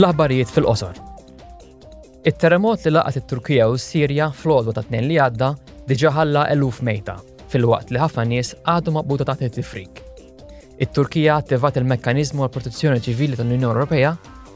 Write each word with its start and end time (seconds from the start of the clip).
L-aħbarijiet 0.00 0.48
fil-qosor. 0.54 0.94
It-terremot 2.24 2.84
li 2.88 2.92
laqat 2.94 3.16
it-Turkija 3.20 3.66
u 3.68 3.76
s-Sirja 3.76 4.30
fl-għodwa 4.32 4.72
ta' 4.76 4.84
tnejn 4.86 5.08
li 5.10 5.18
għadda 5.20 5.48
diġa 5.90 6.12
ħalla 6.16 6.44
eluf 6.54 6.78
mejta, 6.86 7.18
fil-waqt 7.52 7.92
li 7.92 8.00
ħafna 8.00 8.24
nies 8.30 8.54
għadu 8.64 8.94
maqbuta 8.96 9.26
taħt 9.28 9.44
it-tifrik. 9.50 10.00
It-Turkija 10.80 11.36
attivat 11.42 11.76
il-mekkanizmu 11.82 12.44
għal 12.46 12.52
protezzjoni 12.54 13.02
ċivili 13.04 13.36
tal-Unjoni 13.40 13.68
Ewropea 13.68 14.12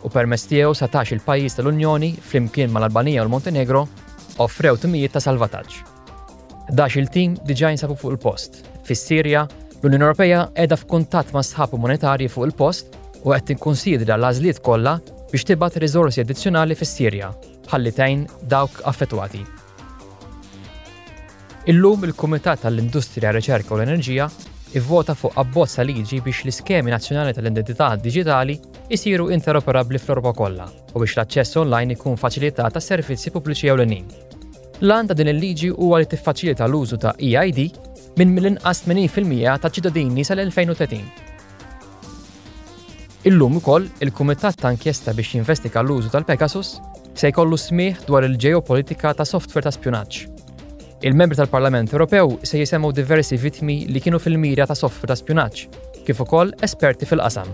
u 0.09 0.13
permess 0.17 0.49
tiegħu 0.49 0.73
satax 0.81 1.13
il-pajjiż 1.19 1.59
tal-Unjoni 1.61 2.13
flimkien 2.25 2.73
mal-Albanija 2.73 3.21
u 3.21 3.27
l-Montenegro 3.27 3.85
offrew 4.41 4.79
timijiet 4.81 5.19
ta' 5.19 5.25
salvataġġ. 5.27 5.75
Dax 6.73 6.97
il-tim 7.03 7.37
diġa 7.45 7.75
jinsabu 7.75 7.99
fuq 8.01 8.15
il-post. 8.17 8.63
Fis-Sirja, 8.89 9.45
l-Unjoni 9.83 10.09
Ewropea 10.09 10.45
qiegħda 10.57 10.81
f'kuntatt 10.81 11.35
ma' 11.37 11.45
sħab 11.45 11.77
monetarji 11.85 12.33
fuq 12.33 12.49
il-post 12.49 12.99
u 13.25 13.33
qed 13.35 13.51
tinkunsidra 13.51 14.17
l-għażliet 14.17 14.61
kollha 14.65 14.97
biex 15.35 15.45
tibat 15.49 15.77
rizorsi 15.83 16.21
addizzjonali 16.23 16.77
fis 16.79 16.93
sirja 16.95 17.29
ħallitejn 17.73 18.21
dawk 18.53 18.83
affettwati. 18.91 19.41
Illum 21.73 22.05
il-Kumitat 22.07 22.61
tal-Industrija, 22.63 23.33
Riċerka 23.35 23.75
u 23.75 23.79
l-Enerġija 23.81 24.27
ivvota 24.79 25.15
fuq 25.19 25.35
abbozza 25.43 25.83
liġi 25.87 26.21
biex 26.23 26.45
l-iskemi 26.45 26.93
nazzjonali 26.95 27.35
tal-identità 27.35 27.89
digitali 28.07 28.59
jisiru 28.93 29.31
interoperabli 29.35 29.99
fl-Europa 29.99 30.35
kollha 30.43 30.69
u 30.95 31.03
biex 31.03 31.17
l-aċċess 31.19 31.59
online 31.65 31.97
ikun 31.99 32.21
faċilitat 32.21 32.77
ta' 32.79 32.85
servizzi 32.91 33.33
pubbliċi 33.35 33.73
ewlenin. 33.75 34.07
L-għan 34.87 35.11
ta' 35.11 35.19
din 35.19 35.33
il-liġi 35.35 35.73
huwa 35.79 35.99
li 36.03 36.11
tiffaċilita 36.15 36.69
l-użu 36.71 37.01
ta' 37.03 37.17
EID 37.19 37.63
minn 38.21 38.37
mill-inqas 38.39 38.85
80% 38.87 39.59
ta' 39.65 39.73
ċittadini 39.75 40.27
sal-2030 40.31 41.31
Illum 43.25 43.55
ukoll 43.57 43.87
il-Kumitat 44.05 44.59
ta' 44.61 44.69
inkjesta 44.75 45.15
biex 45.17 45.31
jinvestiga 45.33 45.81
l-użu 45.81 46.11
tal-Pegasus 46.13 46.73
se 47.17 47.31
jkollu 47.33 47.57
smih 47.57 48.03
dwar 48.05 48.27
il-ġeopolitika 48.29 49.15
ta' 49.17 49.25
software 49.25 49.65
ta' 49.65 49.73
spjunaġġ. 49.73 50.19
Il-membri 51.09 51.39
tal-Parlament 51.39 51.89
Ewropew 51.95 52.35
se 52.45 52.61
jisemgħu 52.61 52.91
diversi 52.99 53.39
vittmi 53.41 53.79
li 53.89 54.03
kienu 54.05 54.21
fil-mira 54.21 54.67
ta' 54.69 54.77
software 54.77 55.15
ta' 55.15 55.17
spjunaġġ, 55.23 55.63
kif 56.05 56.21
ukoll 56.21 56.53
esperti 56.69 57.09
fil-qasam. 57.09 57.49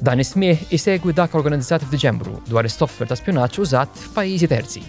Dan 0.00 0.24
ismih 0.24 0.64
isegwi 0.72 1.12
dak 1.16 1.36
organizzat 1.36 1.84
f'Diċembru 1.84 2.38
dwar 2.48 2.64
is-software 2.64 3.12
ta' 3.12 3.20
spjunaġġ 3.20 3.60
użat 3.60 3.92
f'pajjiżi 4.08 4.48
terzi. 4.56 4.86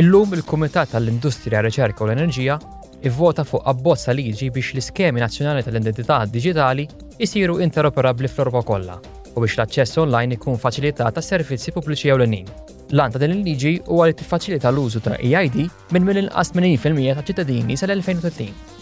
Illum 0.00 0.32
il-Kumitat 0.40 0.96
tal-Industrija, 0.96 1.60
Riċerka 1.68 2.00
u 2.00 2.08
l-Enerġija 2.08 2.56
ivvota 3.04 3.44
fuq 3.44 3.60
abbozza 3.68 4.16
liġi 4.16 4.48
biex 4.56 4.72
l-iskemi 4.72 5.20
nazzjonali 5.20 5.60
tal-identità 5.68 6.24
digitali 6.26 6.88
isiru 7.24 7.56
interoperabbli 7.64 8.28
fl-Europa 8.30 8.62
kollha 8.70 8.96
u 9.00 9.42
biex 9.44 9.56
l-aċċess 9.56 10.00
online 10.04 10.36
ikun 10.36 10.56
ta' 10.58 11.22
servizzi 11.22 11.72
pubbliċi 11.72 12.10
ewlenin. 12.12 12.46
L-għanta 12.92 13.18
din 13.18 13.34
il-liġi 13.38 13.74
huwa 13.86 14.06
li 14.06 14.14
tiffaċilita 14.14 14.70
l-użu 14.70 15.00
ta' 15.00 15.18
EID 15.18 15.56
minn 15.92 16.04
mill-inqas 16.06 16.52
80% 16.52 17.16
ta' 17.16 17.26
ċittadini 17.30 17.76
sal-2030. 17.76 18.75